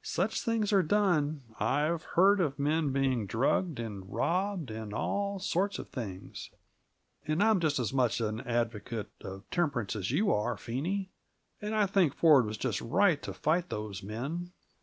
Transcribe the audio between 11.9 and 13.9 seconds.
Ford was just right to fight